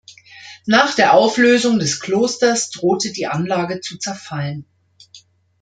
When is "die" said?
3.11-3.27